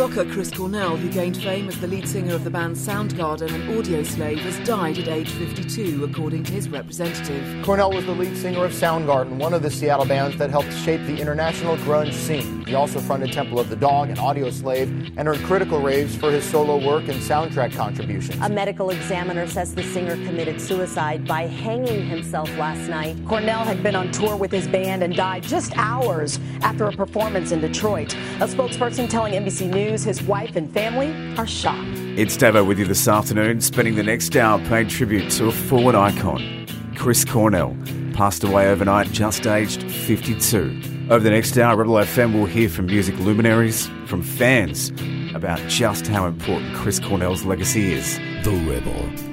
[0.00, 3.68] rocker Chris Cornell, who gained fame as the lead singer of the band Soundgarden and
[3.68, 7.62] Audioslave, has died at age 52, according to his representative.
[7.62, 11.02] Cornell was the lead singer of Soundgarden, one of the Seattle bands that helped shape
[11.02, 12.64] the international grunge scene.
[12.64, 16.48] He also fronted Temple of the Dog and Audioslave and earned critical raves for his
[16.48, 18.42] solo work and soundtrack contributions.
[18.42, 23.18] A medical examiner says the singer committed suicide by hanging himself last night.
[23.26, 27.52] Cornell had been on tour with his band and died just hours after a performance
[27.52, 28.14] in Detroit.
[28.14, 31.88] A spokesperson telling NBC News his wife and family are shocked.
[32.16, 35.96] It's Davo with you this afternoon, spending the next hour paying tribute to a fallen
[35.96, 36.66] icon.
[36.96, 37.76] Chris Cornell
[38.14, 41.08] passed away overnight, just aged 52.
[41.10, 44.92] Over the next hour, Rebel FM will hear from music luminaries, from fans,
[45.34, 48.18] about just how important Chris Cornell's legacy is.
[48.44, 49.30] The Rebel.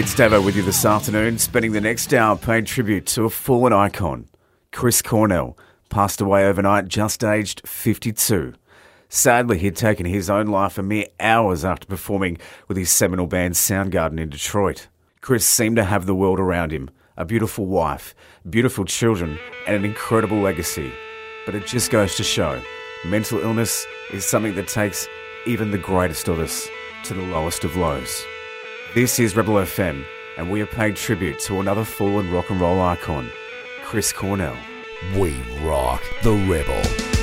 [0.00, 3.74] It's Davo with you this afternoon, spending the next hour paying tribute to a fallen
[3.74, 4.30] icon.
[4.72, 5.58] Chris Cornell
[5.90, 8.54] passed away overnight, just aged 52.
[9.10, 13.56] Sadly, he'd taken his own life a mere hours after performing with his seminal band
[13.56, 14.88] Soundgarden in Detroit.
[15.20, 16.88] Chris seemed to have the world around him
[17.18, 18.14] a beautiful wife,
[18.48, 20.90] beautiful children, and an incredible legacy.
[21.44, 22.62] But it just goes to show
[23.04, 25.06] mental illness is something that takes
[25.46, 26.66] even the greatest of us
[27.04, 28.24] to the lowest of lows.
[28.92, 30.04] This is Rebel FM,
[30.36, 33.30] and we are paying tribute to another fallen rock and roll icon,
[33.84, 34.56] Chris Cornell.
[35.16, 37.19] We rock the Rebel.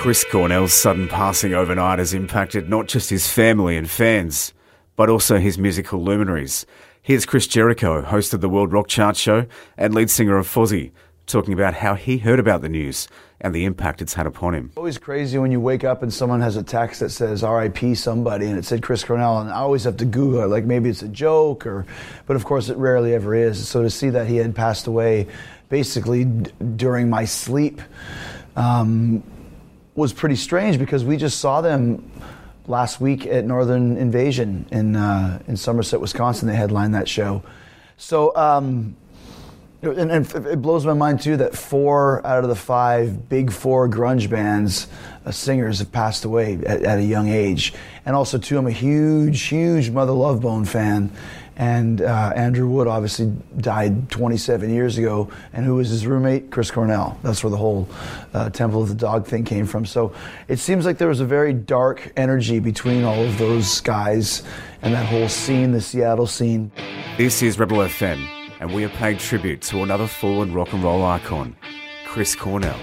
[0.00, 4.54] Chris Cornell's sudden passing overnight has impacted not just his family and fans,
[4.96, 6.64] but also his musical luminaries.
[7.02, 9.44] Here's Chris Jericho, host of the World Rock Chart Show
[9.76, 10.92] and lead singer of Fozzy,
[11.26, 13.08] talking about how he heard about the news
[13.42, 14.72] and the impact it's had upon him.
[14.74, 18.46] Always crazy when you wake up and someone has a text that says RIP somebody
[18.46, 21.02] and it said Chris Cornell and I always have to Google it like maybe it's
[21.02, 21.84] a joke or
[22.24, 23.68] but of course it rarely ever is.
[23.68, 25.26] So to see that he had passed away
[25.68, 27.82] basically d- during my sleep
[28.56, 29.22] um,
[29.94, 32.10] was pretty strange because we just saw them
[32.66, 36.48] last week at Northern Invasion in uh, in Somerset, Wisconsin.
[36.48, 37.42] They headlined that show.
[37.96, 38.34] So.
[38.36, 38.96] Um,
[39.82, 43.88] and, and, it blows my mind too that four out of the five big four
[43.88, 44.88] grunge bands
[45.24, 47.72] uh, singers have passed away at, at, a young age
[48.04, 51.10] and also too i'm a huge huge mother love bone fan
[51.60, 55.30] and uh, andrew wood obviously died 27 years ago.
[55.52, 56.50] And who was his roommate?
[56.50, 57.18] Chris cornell.
[57.22, 57.86] That's where the whole
[58.32, 59.84] uh, temple of the dog thing came from.
[59.84, 60.14] So
[60.48, 64.42] it seems like there was a very dark energy between all of those guys
[64.80, 66.72] and that whole scene the seattle scene.
[67.18, 68.26] This is rebel fm
[68.60, 71.54] and we are paying tribute to another fallen rock and roll icon,
[72.06, 72.80] Chris Cornell.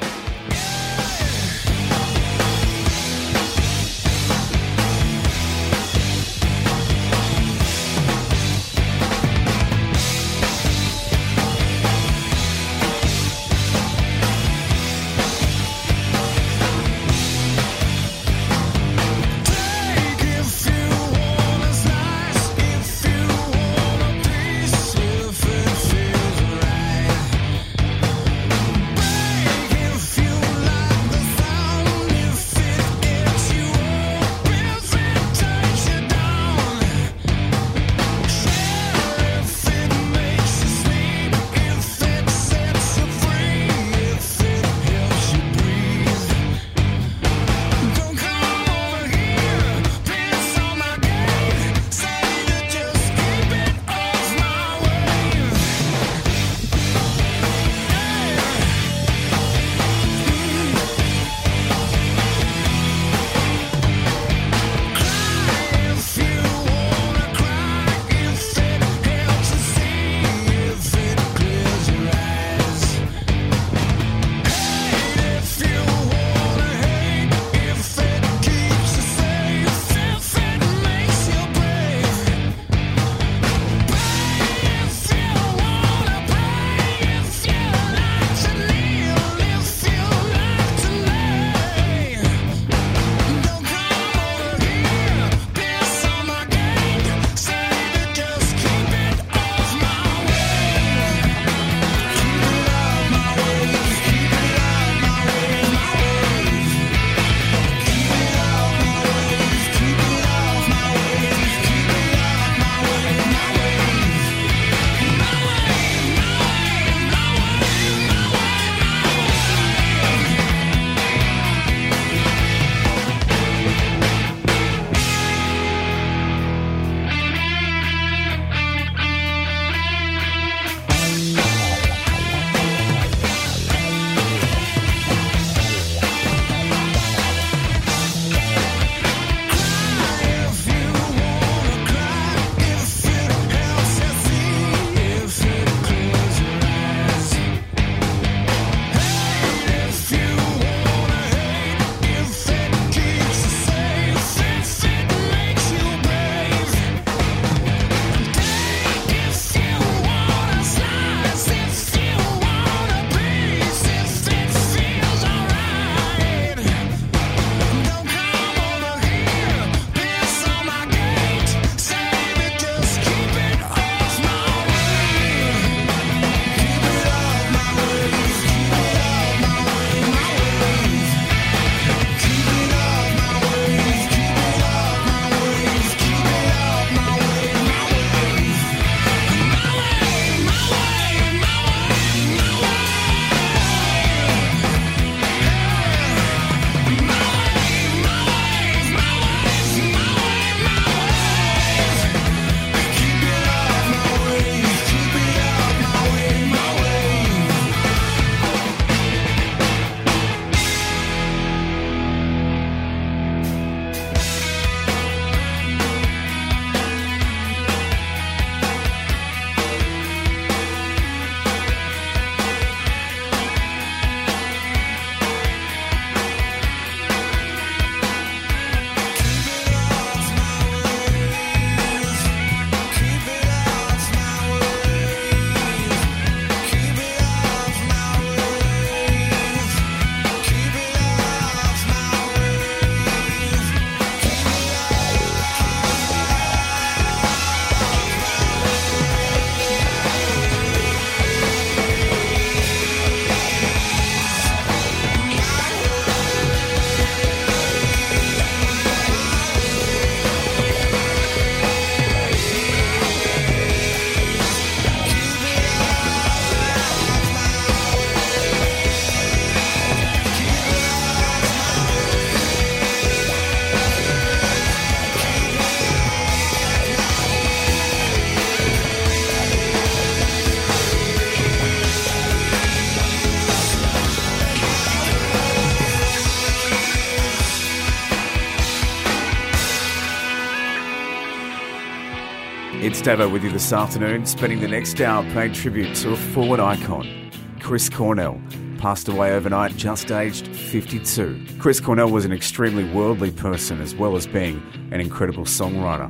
[292.88, 296.62] It's Davo with you this afternoon, spending the next hour paying tribute to a forward
[296.62, 297.30] icon,
[297.60, 298.40] Chris Cornell.
[298.78, 301.46] Passed away overnight, just aged 52.
[301.60, 306.10] Chris Cornell was an extremely worldly person as well as being an incredible songwriter.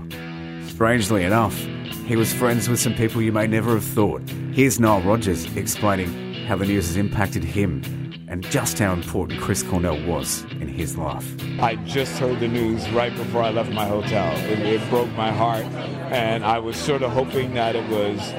[0.70, 1.58] Strangely enough,
[2.06, 4.22] he was friends with some people you may never have thought.
[4.52, 7.82] Here's Nile Rodgers explaining how the news has impacted him
[8.28, 11.36] and just how important Chris Cornell was in his life.
[11.60, 14.36] I just heard the news right before I left my hotel.
[14.50, 15.66] It, it, broke my heart,
[16.12, 18.34] and I was sort of hoping that it was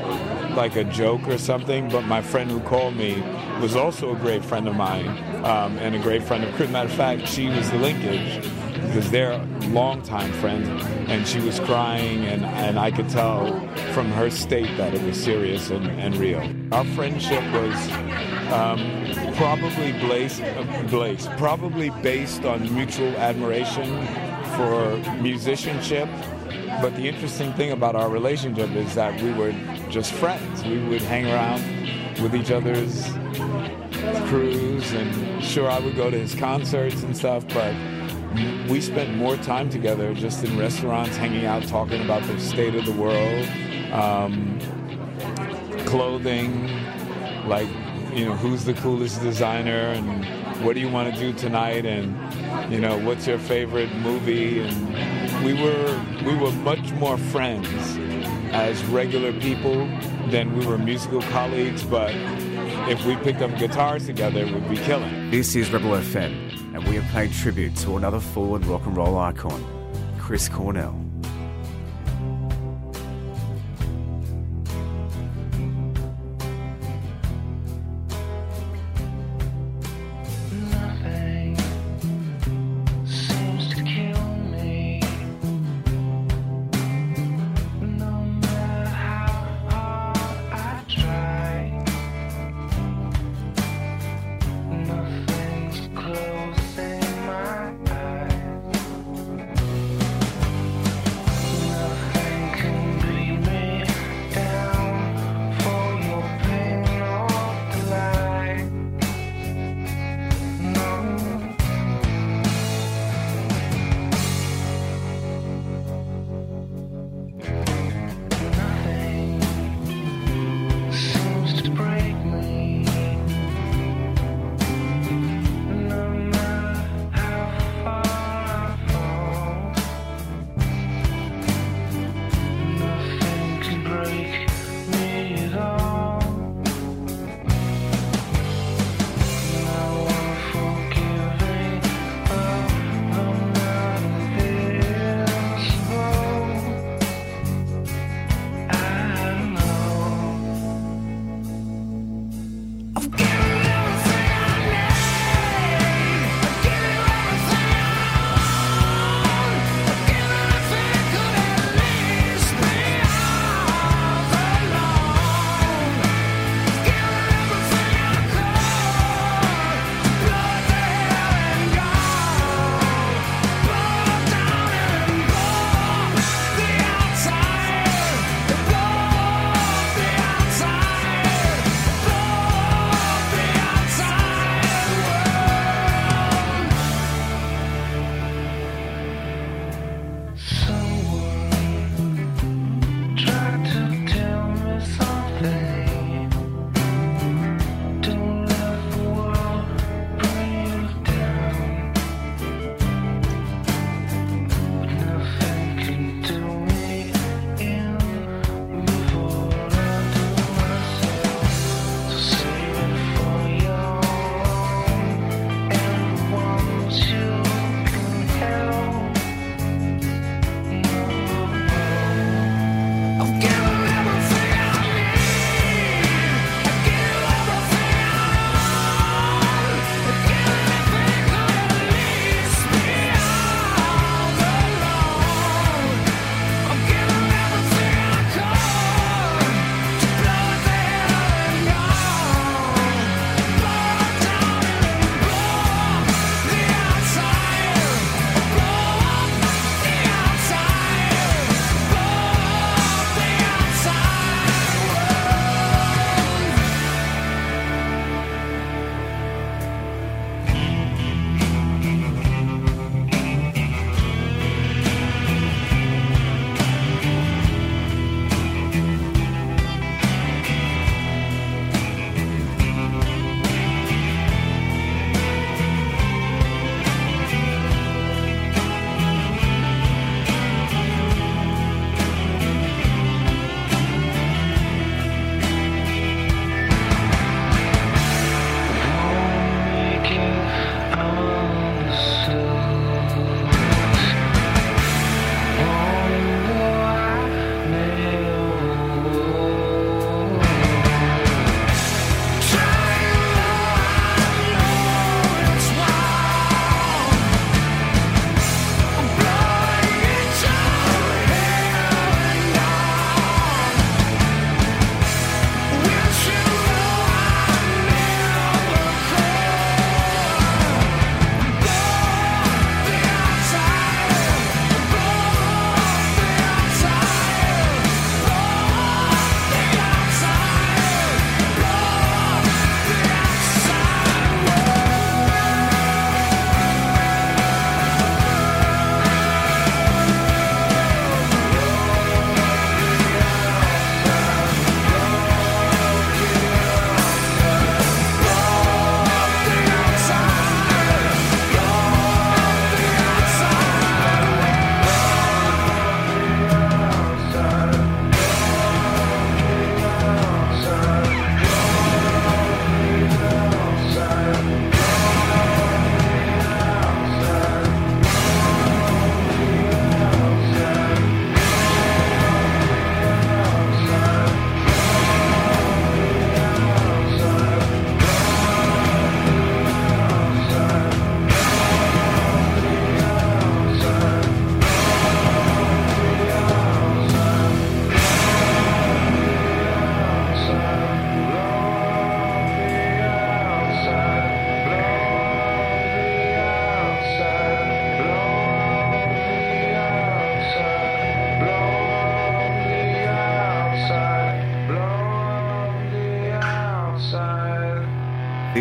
[0.57, 1.88] like a joke or something.
[1.88, 3.23] But my friend who called me
[3.61, 5.09] was also a great friend of mine
[5.45, 6.71] um, and a great friend of Chris.
[6.71, 8.45] Matter of fact, she was the linkage
[8.88, 10.68] because they're longtime friends,
[11.09, 13.47] and she was crying, and, and I could tell
[13.92, 16.42] from her state that it was serious and, and real.
[16.73, 17.90] Our friendship was
[18.52, 19.08] um,
[19.38, 24.04] probably Blaze, uh, probably based on mutual admiration
[24.57, 26.09] for musicianship.
[26.83, 29.52] But the interesting thing about our relationship is that we were
[29.90, 30.64] just friends.
[30.64, 31.62] We would hang around
[32.21, 33.07] with each other's
[34.28, 37.73] crews, and sure, I would go to his concerts and stuff, but
[38.68, 42.85] we spent more time together just in restaurants, hanging out, talking about the state of
[42.85, 43.47] the world,
[43.92, 44.59] um,
[45.87, 46.68] clothing,
[47.47, 47.68] like,
[48.19, 52.73] you know, who's the coolest designer and what do you want to do tonight and,
[52.73, 54.61] you know, what's your favorite movie?
[54.61, 57.69] And we were, we were much more friends
[58.53, 59.87] as regular people
[60.31, 62.11] than we were musical colleagues, but
[62.90, 65.31] if we picked up guitars together, we'd be killing.
[65.31, 69.16] This is Rebel FM and we have paid tribute to another forward rock and roll
[69.16, 69.64] icon,
[70.19, 71.08] Chris Cornell.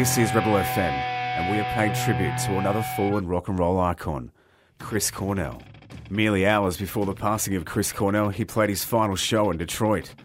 [0.08, 3.78] This is Rebel FM, and we are paying tribute to another fallen rock and roll
[3.78, 4.32] icon,
[4.80, 5.62] Chris Cornell.
[6.10, 10.16] Merely hours before the passing of Chris Cornell, he played his final show in Detroit.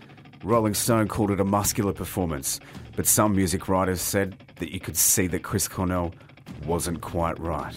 [0.44, 2.60] Rolling Stone called it a muscular performance,
[2.94, 6.14] but some music writers said that you could see that Chris Cornell
[6.64, 7.76] wasn't quite right.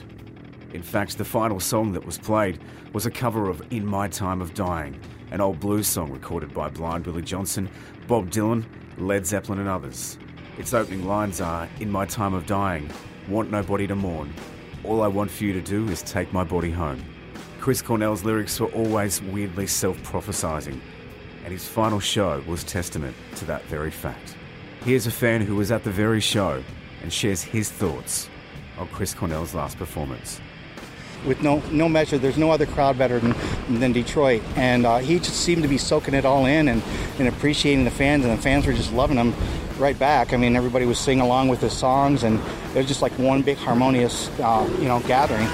[0.74, 2.60] In fact, the final song that was played
[2.94, 6.70] was a cover of In My Time of Dying, an old blues song recorded by
[6.70, 7.68] Blind Willie Johnson,
[8.08, 8.64] Bob Dylan,
[9.00, 10.20] Led Zeppelin, and others.
[10.58, 12.90] Its opening lines are In my time of dying,
[13.28, 14.34] want nobody to mourn.
[14.86, 17.04] All I want for you to do is take my body home.
[17.60, 20.80] Chris Cornell's lyrics were always weirdly self prophesizing,
[21.44, 24.36] and his final show was testament to that very fact.
[24.86, 26.64] Here's a fan who was at the very show
[27.02, 28.30] and shares his thoughts
[28.78, 30.40] on Chris Cornell's last performance
[31.26, 32.18] with no no measure.
[32.18, 33.36] There's no other crowd better than,
[33.80, 36.84] than Detroit, and uh, he just seemed to be soaking it all in and,
[37.20, 39.34] and appreciating the fans, and the fans were just loving him
[39.78, 40.34] right back.
[40.34, 42.40] I mean, everybody was singing along with his songs, and
[42.74, 45.48] it was just like one big harmonious, uh, you know, gathering.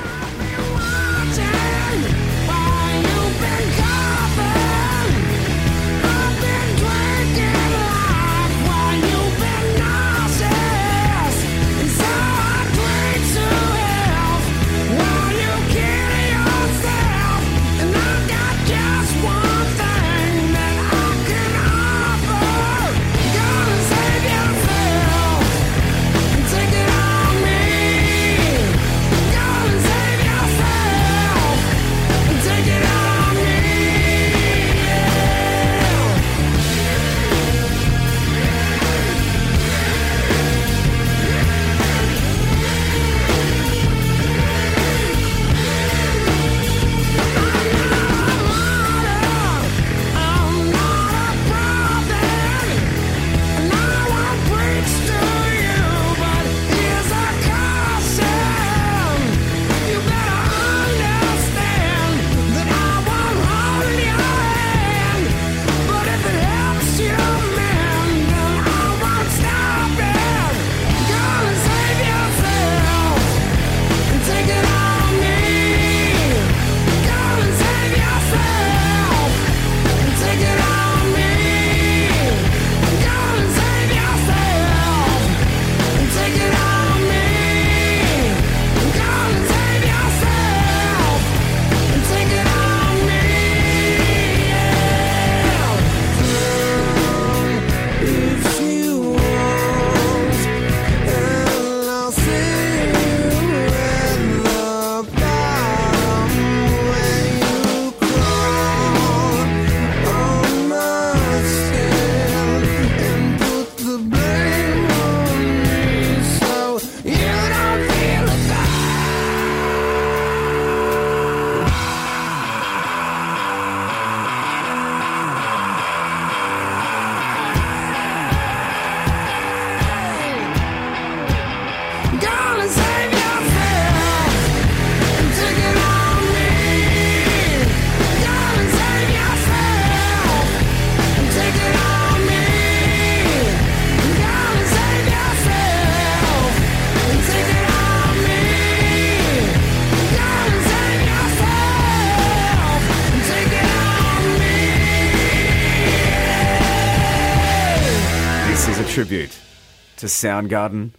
[160.12, 160.28] To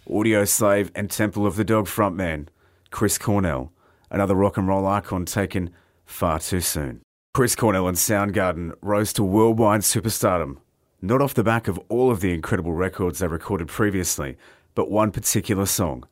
[0.09, 2.47] Audioslave, and Temple of the Dog frontman
[2.89, 3.71] Chris Cornell,
[4.09, 5.69] another rock and roll icon taken
[6.03, 7.01] far too soon.
[7.33, 10.57] Chris Cornell and Soundgarden rose to worldwide superstardom,
[10.99, 14.35] not off the back of all of the incredible records they recorded previously,
[14.73, 16.05] but one particular song,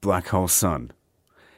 [0.00, 0.90] Black Hole Sun.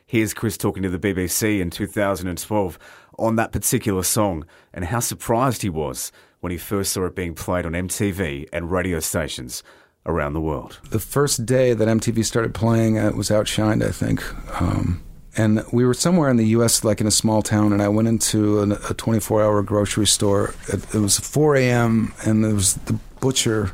[0.07, 2.79] Here's Chris talking to the BBC in 2012
[3.19, 7.35] on that particular song and how surprised he was when he first saw it being
[7.35, 9.63] played on MTV and radio stations
[10.07, 10.79] around the world.
[10.91, 14.23] The first day that MTV started playing, it was Outshined, I think.
[14.61, 15.03] Um,
[15.37, 18.09] and we were somewhere in the U.S., like in a small town, and I went
[18.09, 20.55] into a 24 hour grocery store.
[20.69, 23.73] It, it was 4 a.m., and there was the butcher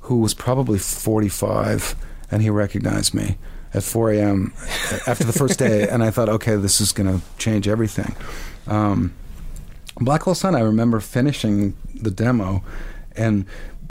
[0.00, 1.96] who was probably 45,
[2.30, 3.38] and he recognized me
[3.72, 4.52] at 4 a.m.
[5.06, 8.14] after the first day, and I thought, okay, this is going to change everything.
[8.66, 9.14] Um,
[9.96, 12.62] Black Hole Sun, I remember finishing the demo
[13.16, 13.46] and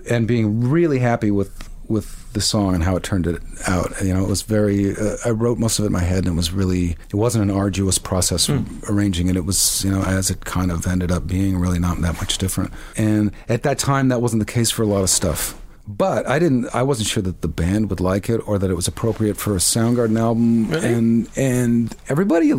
[0.09, 3.93] and being really happy with with the song and how it turned it out.
[4.01, 4.95] You know, it was very.
[4.95, 6.97] Uh, I wrote most of it in my head, and it was really.
[7.09, 8.89] It wasn't an arduous process mm.
[8.89, 9.35] arranging it.
[9.35, 12.37] It was, you know, as it kind of ended up being, really not that much
[12.37, 12.73] different.
[12.97, 15.59] And at that time, that wasn't the case for a lot of stuff.
[15.87, 16.73] But I didn't.
[16.73, 19.53] I wasn't sure that the band would like it or that it was appropriate for
[19.53, 20.69] a Soundgarden album.
[20.69, 20.93] Really?
[20.93, 22.53] And and everybody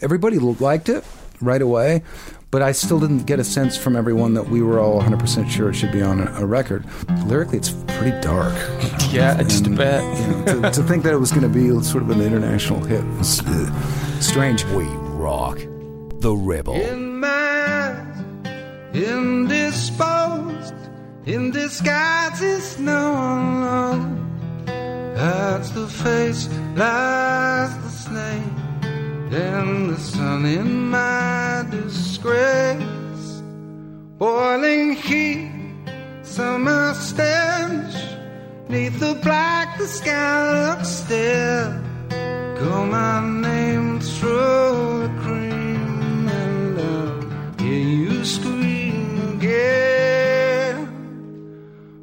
[0.00, 1.04] everybody liked it
[1.40, 2.02] right away.
[2.50, 5.70] But I still didn't get a sense from everyone that we were all 100% sure
[5.70, 6.84] it should be on a, a record.
[7.26, 8.52] Lyrically, it's pretty dark.
[9.12, 10.02] Yeah, just a And, bit.
[10.02, 12.80] you know, to, to think that it was going to be sort of an international
[12.82, 14.64] hit was uh, strange.
[14.66, 15.58] We rock
[16.20, 16.74] the rebel.
[18.94, 20.74] indisposed,
[21.26, 24.16] in disguise is no one knows.
[25.18, 28.42] Hides the face, lies the snake,
[29.32, 33.42] and the sun in my disgrace.
[34.18, 35.52] Boiling heat,
[36.22, 37.94] summer stench,
[38.68, 41.80] neath the black, the sky looks still.
[42.58, 50.76] Call my name through the cream and I'll hear you scream again.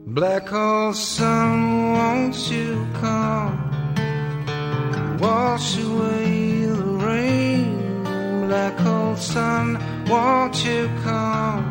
[0.07, 3.57] Black hole sun, won't you come?
[5.19, 6.56] Wash away.
[8.47, 11.65] Black hole sun, won't you come?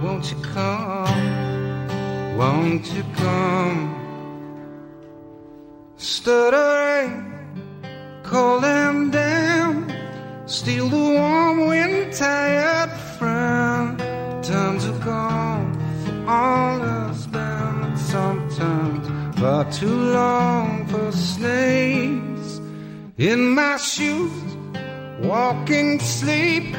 [0.00, 2.36] Won't you come?
[2.38, 3.80] Won't you come?
[5.96, 7.34] Stuttering
[8.32, 9.90] and damp.
[10.46, 13.98] Steal the warm wind, tired friend.
[14.44, 15.72] Times are gone
[16.04, 17.96] for all us been.
[17.96, 22.60] Sometimes far too long for snakes.
[23.18, 24.54] In my shoes,
[25.20, 26.74] walking sleep.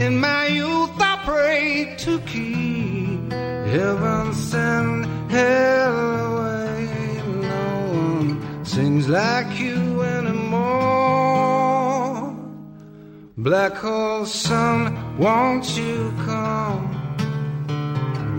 [0.00, 6.88] In my youth, I prayed to keep heaven send hell away.
[7.40, 10.84] No one sings like you anymore.
[13.36, 16.82] Black hole sun, won't you come?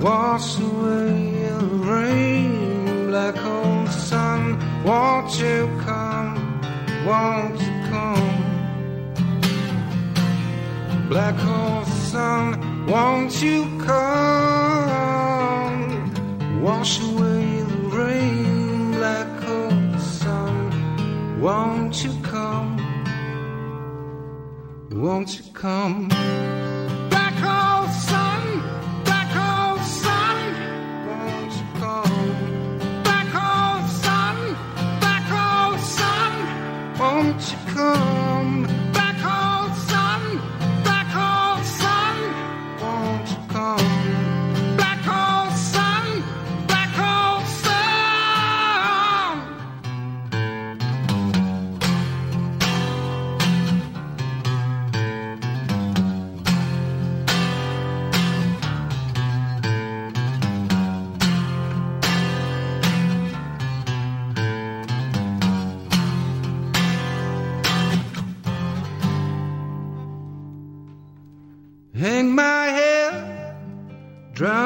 [0.02, 3.08] Wash away the rain.
[3.08, 4.42] Black hole sun,
[4.84, 6.36] won't you come?
[7.06, 8.25] Won't you come?
[11.10, 15.04] Black hole sun, won't you come?
[16.62, 18.92] Wash away the rain.
[18.94, 22.78] Black hole sun, won't you come?
[24.90, 26.10] Won't you come?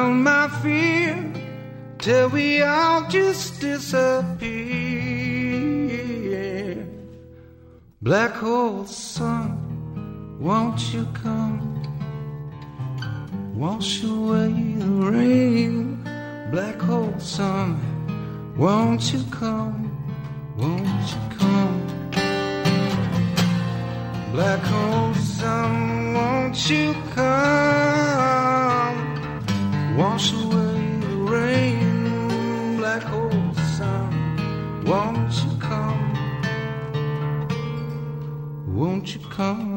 [0.10, 1.34] Drown my fear,
[1.98, 4.50] till we all just disappear.
[8.02, 11.76] Black hole sun, won't you come?
[13.56, 16.04] Wash away the rain.
[16.52, 17.78] Black hole sun,
[18.58, 19.86] won't you come?
[20.58, 21.82] Won't you come?
[24.32, 28.19] Black hole sun, won't you come?
[30.00, 32.78] Wash away the rain.
[32.78, 36.14] Black hole sun, won't you come?
[38.66, 39.69] Won't you come?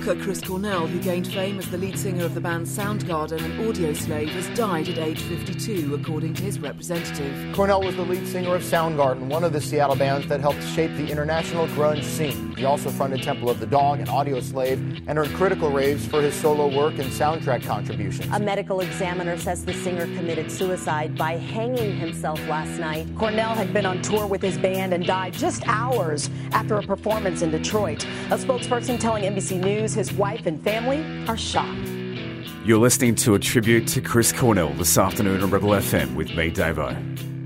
[0.00, 3.60] Rocker Chris Cornell, who gained fame as the lead singer of the band Soundgarden and
[3.60, 7.54] Audioslave, has died at age 52, according to his representative.
[7.54, 10.90] Cornell was the lead singer of Soundgarden, one of the Seattle bands that helped shape
[10.96, 12.54] the international grunge scene.
[12.56, 16.34] He also fronted Temple of the Dog and Audioslave and earned critical raves for his
[16.34, 18.32] solo work and soundtrack contributions.
[18.32, 23.06] A medical examiner says the singer committed suicide by hanging himself last night.
[23.18, 27.42] Cornell had been on tour with his band and died just hours after a performance
[27.42, 28.04] in Detroit.
[28.30, 31.88] A spokesperson telling NBC News his wife and family are shocked.
[32.64, 36.50] You're listening to a tribute to Chris Cornell this afternoon on Rebel FM with me,
[36.50, 36.90] Davo.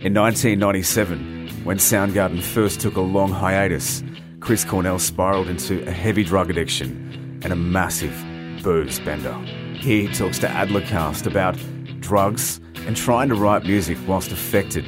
[0.03, 4.03] In 1997, when Soundgarden first took a long hiatus,
[4.41, 8.15] Chris Cornell spiraled into a heavy drug addiction and a massive
[8.63, 9.33] booze bender.
[9.75, 11.57] Here he talks to Adlercast about
[12.01, 14.85] drugs and trying to write music whilst affected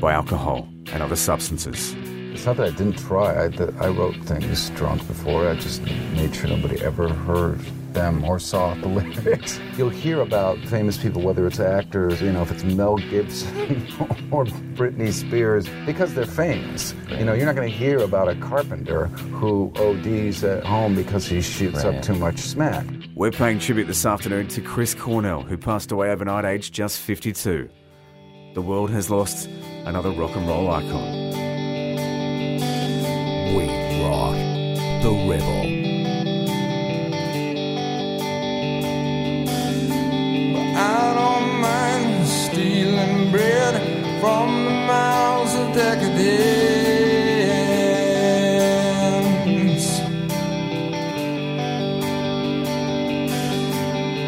[0.00, 1.94] by alcohol and other substances.
[2.38, 3.46] It's not that I didn't try.
[3.46, 5.48] I, that I wrote things drunk before.
[5.48, 7.58] I just made sure nobody ever heard
[7.94, 8.86] them or saw the
[9.26, 9.58] lyrics.
[9.76, 13.88] You'll hear about famous people, whether it's actors, you know, if it's Mel Gibson
[14.30, 16.94] or Britney Spears, because they're famous.
[17.08, 21.26] You know, you're not going to hear about a carpenter who ODs at home because
[21.26, 22.86] he shoots up too much smack.
[23.16, 27.68] We're paying tribute this afternoon to Chris Cornell, who passed away overnight aged just 52.
[28.54, 29.48] The world has lost
[29.86, 31.47] another rock and roll icon.
[35.02, 35.62] The rebel.
[40.76, 43.74] I don't mind stealing bread
[44.20, 46.26] from the mouths of decadence.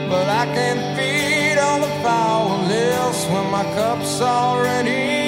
[0.08, 5.19] But I can't feed all the powerless when my cup's already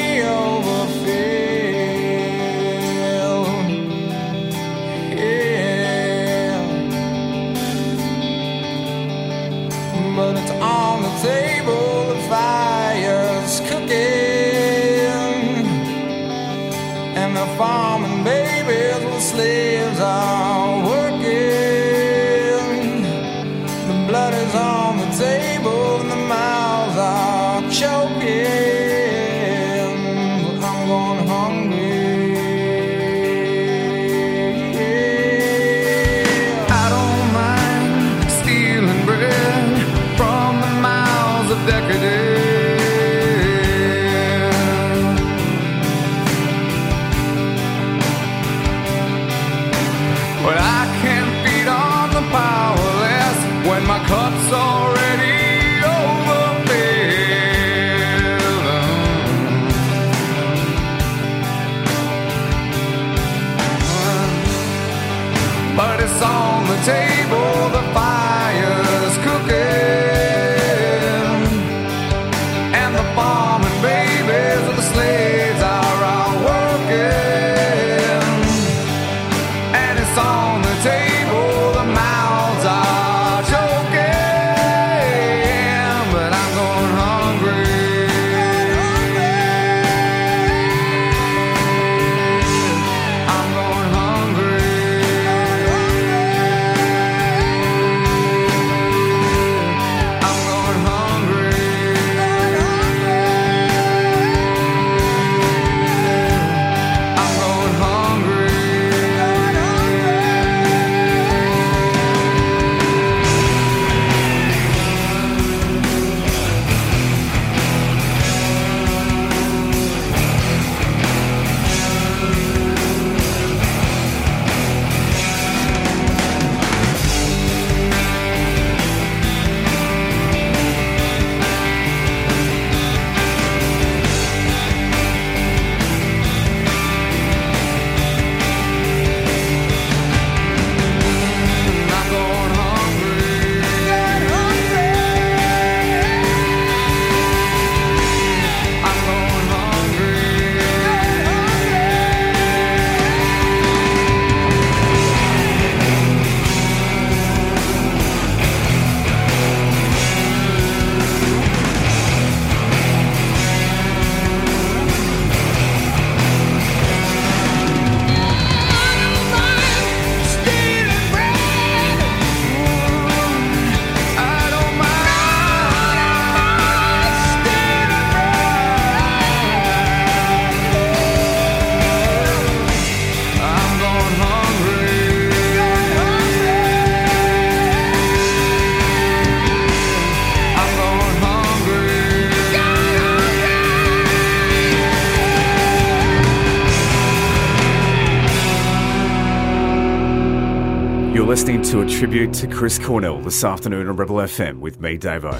[201.72, 205.32] to a tribute to Chris Cornell this afternoon on Rebel FM with me, Davo.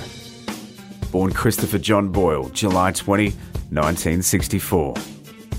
[1.12, 4.95] Born Christopher John Boyle, July 20, 1964.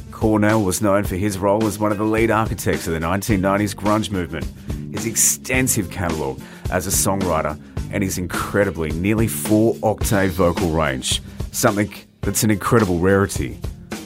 [0.09, 3.75] Cornell was known for his role as one of the lead architects of the 1990s
[3.75, 4.47] grunge movement,
[4.91, 7.55] his extensive catalogue as a songwriter,
[7.91, 11.21] and his incredibly nearly four octave vocal range,
[11.51, 13.59] something that's an incredible rarity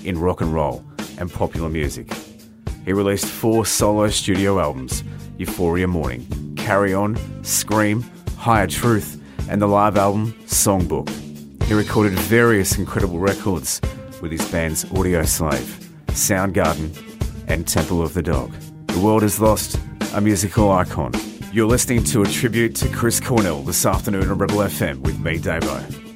[0.04, 0.84] in rock and roll
[1.18, 2.12] and popular music.
[2.84, 5.06] He released four solo studio albums
[5.38, 6.28] Euphoria Morning,
[6.68, 7.16] Carry On,
[7.46, 8.04] Scream,
[8.36, 11.08] Higher Truth, and the live album Songbook.
[11.64, 13.80] He recorded various incredible records
[14.22, 15.64] with his bands Audioslave,
[16.08, 16.92] Soundgarden,
[17.48, 18.52] and Temple of the Dog.
[18.88, 19.80] The world has lost
[20.14, 21.14] a musical icon.
[21.54, 25.38] You're listening to a tribute to Chris Cornell this afternoon on Rebel FM with me,
[25.38, 26.07] Davo.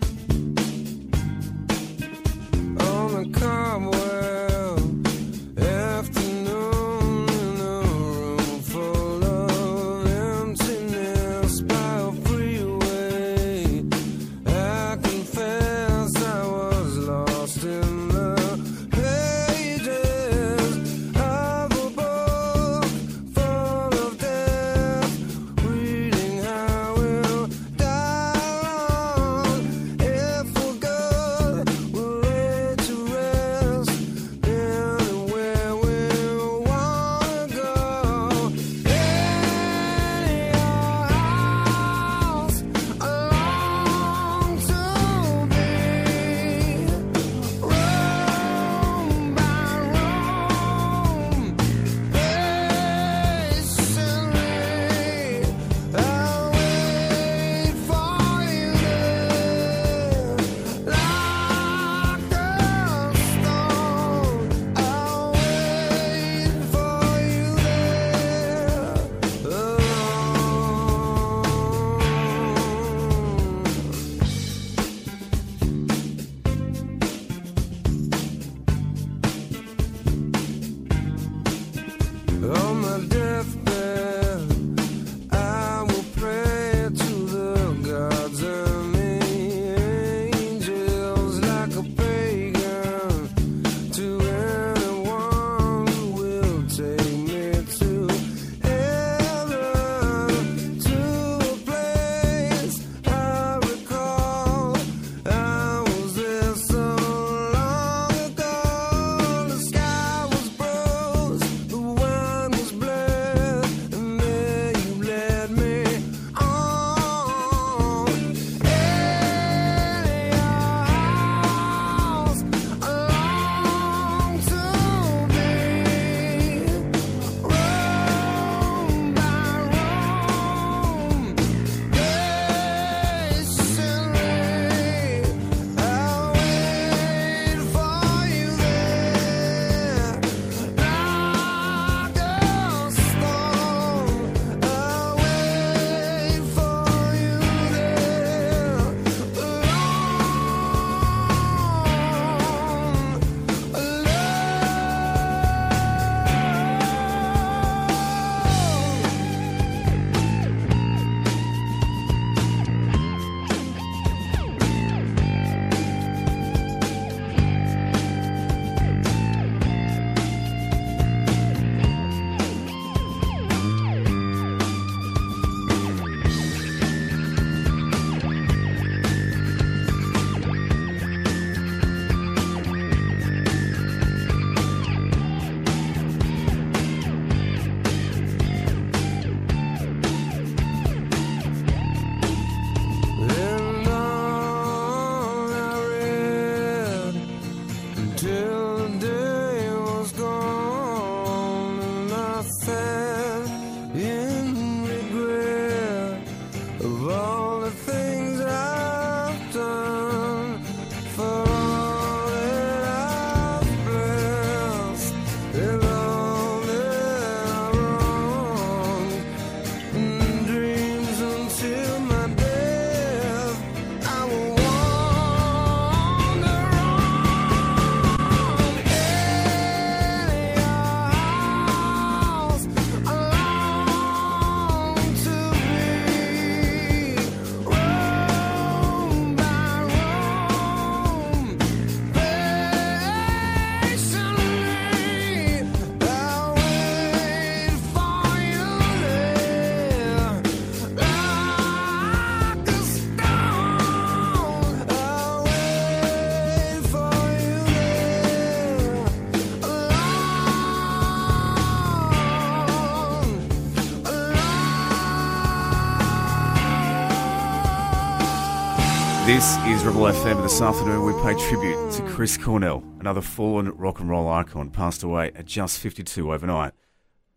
[269.81, 270.43] Is Rebel FM.
[270.43, 275.01] This afternoon, we pay tribute to Chris Cornell, another fallen rock and roll icon, passed
[275.01, 276.73] away at just 52 overnight.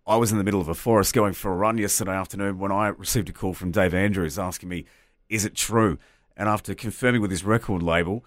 [0.07, 2.71] I was in the middle of a forest going for a run yesterday afternoon when
[2.71, 4.85] I received a call from Dave Andrews asking me,
[5.31, 5.97] Is it true?
[6.37, 8.27] And after confirming with his record label,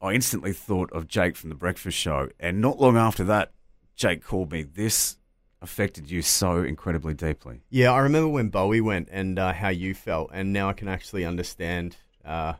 [0.00, 2.30] I instantly thought of Jake from The Breakfast Show.
[2.40, 3.52] And not long after that,
[3.94, 4.62] Jake called me.
[4.62, 5.18] This
[5.60, 7.60] affected you so incredibly deeply.
[7.68, 10.88] Yeah, I remember when Bowie went and uh, how you felt, and now I can
[10.88, 11.96] actually understand.
[12.24, 12.54] Uh,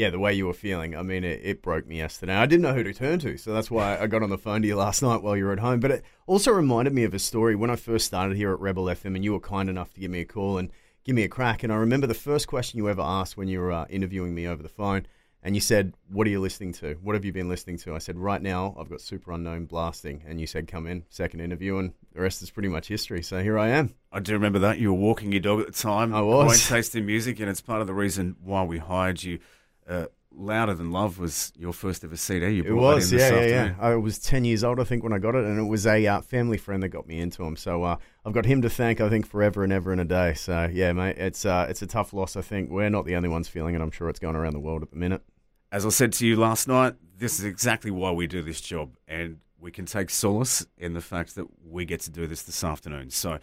[0.00, 0.96] yeah, the way you were feeling.
[0.96, 2.34] I mean, it, it broke me yesterday.
[2.34, 4.62] I didn't know who to turn to, so that's why I got on the phone
[4.62, 5.78] to you last night while you were at home.
[5.78, 8.84] But it also reminded me of a story when I first started here at Rebel
[8.84, 10.70] FM, and you were kind enough to give me a call and
[11.04, 11.62] give me a crack.
[11.62, 14.48] And I remember the first question you ever asked when you were uh, interviewing me
[14.48, 15.06] over the phone,
[15.42, 16.94] and you said, "What are you listening to?
[17.02, 20.40] What have you been listening to?" I said, "Right now, I've got Superunknown blasting," and
[20.40, 23.22] you said, "Come in." Second interview, and the rest is pretty much history.
[23.22, 23.94] So here I am.
[24.10, 24.78] I do remember that.
[24.78, 26.14] You were walking your dog at the time.
[26.14, 26.46] I was.
[26.46, 29.40] Quite tasting music, and it's part of the reason why we hired you.
[29.90, 32.50] Uh, Louder Than Love was your first ever CD.
[32.50, 33.74] You It was, yeah, yeah, yeah.
[33.80, 36.06] I was 10 years old, I think, when I got it, and it was a
[36.06, 37.56] uh, family friend that got me into him.
[37.56, 40.34] So uh, I've got him to thank, I think, forever and ever and a day.
[40.34, 42.70] So, yeah, mate, it's, uh, it's a tough loss, I think.
[42.70, 43.80] We're not the only ones feeling it.
[43.80, 45.22] I'm sure it's going around the world at the minute.
[45.72, 48.96] As I said to you last night, this is exactly why we do this job,
[49.08, 52.64] and we can take solace in the fact that we get to do this this
[52.64, 53.10] afternoon.
[53.10, 53.38] So,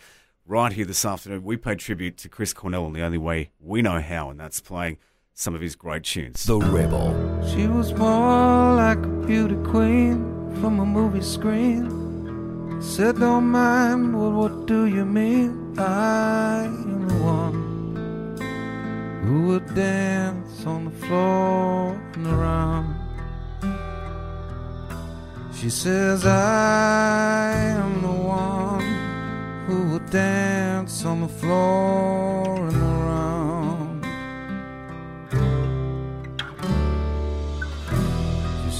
[0.45, 3.81] right here this afternoon, we pay tribute to Chris Cornell in the only way we
[3.81, 4.97] know how, and that's playing
[5.37, 6.45] some of his great tunes.
[6.45, 7.13] The Rebel.
[7.47, 10.17] She was more like a beauty queen
[10.59, 12.81] from a movie screen.
[12.81, 15.77] Said, Don't mind, well, what do you mean?
[15.77, 17.59] I am the one
[19.25, 22.95] who would dance on the floor and around.
[25.53, 28.87] She says, I am the one
[29.67, 32.36] who would dance on the floor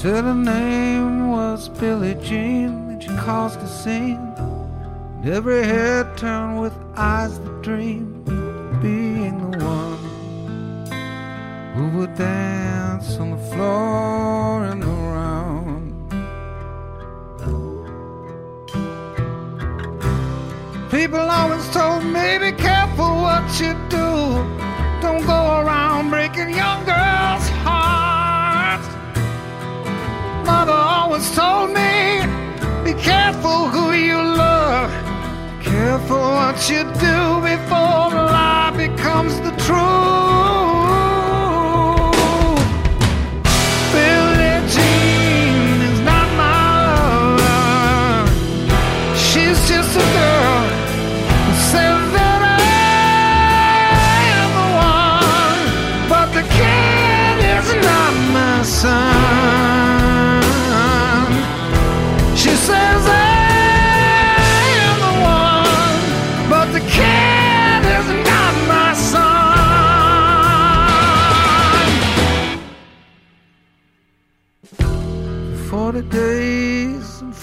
[0.00, 4.32] said her name was Billie Jean, and she caused a scene.
[4.36, 8.22] And every head turned with eyes that dream,
[8.80, 9.98] being the one
[11.74, 15.90] who would dance on the floor and around.
[20.92, 24.06] People always told me, be careful what you do.
[25.02, 27.47] Don't go around breaking young girls'
[31.18, 32.20] Always told me,
[32.84, 34.88] be careful who you love.
[35.60, 40.07] Careful what you do before the lie becomes the truth.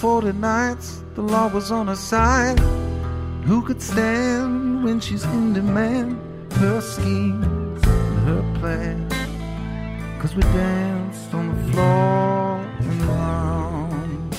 [0.06, 2.60] 40 nights, the law was on her side.
[3.44, 6.20] Who could stand when she's in demand?
[6.52, 9.12] Her schemes and her plans.
[10.22, 14.34] Cause we danced on the floor and around.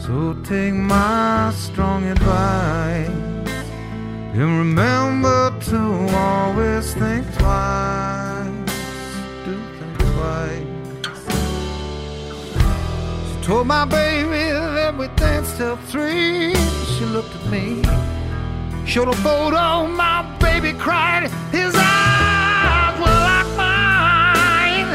[0.00, 3.08] So take my strong advice
[4.38, 5.80] and remember to
[6.14, 7.97] always think twice.
[13.48, 16.52] Told my baby that we danced till three.
[16.84, 17.82] She looked at me,
[18.84, 19.86] showed a photo.
[19.86, 21.30] My baby cried.
[21.50, 24.88] His eyes were like mine.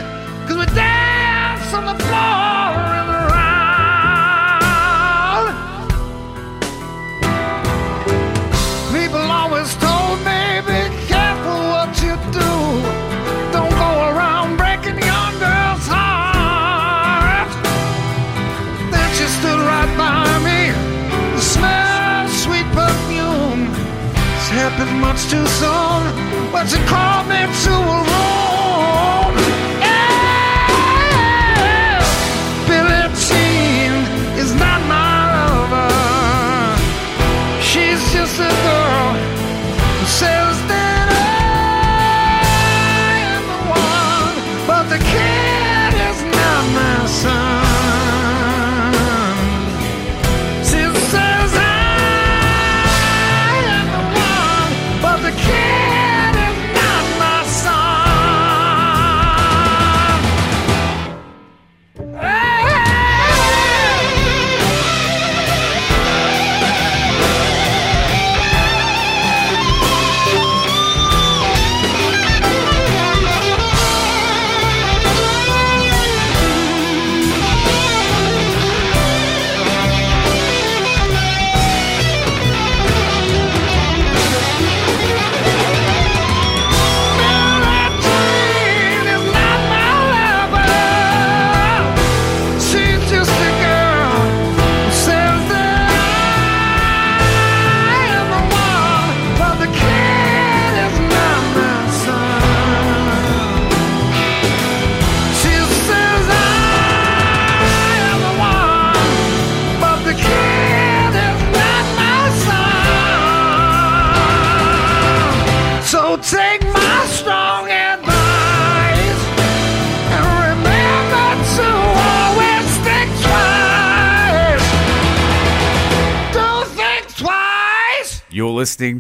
[0.48, 2.93] Cause we danced on the floor
[25.64, 28.03] soon, but she called me to a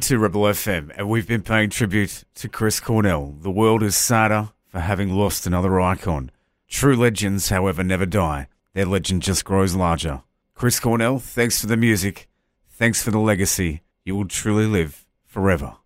[0.03, 3.35] to Rebel FM, and we've been paying tribute to Chris Cornell.
[3.39, 6.29] The world is sadder for having lost another icon.
[6.67, 8.49] True legends, however, never die.
[8.73, 10.23] Their legend just grows larger.
[10.55, 12.27] Chris Cornell, thanks for the music.
[12.69, 13.81] Thanks for the legacy.
[14.03, 15.77] You will truly live forever.